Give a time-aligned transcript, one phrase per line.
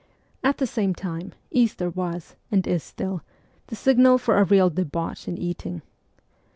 [0.43, 3.21] At the same time, Easter was, and is still,
[3.67, 5.83] the sig nal for a real debauch in eating.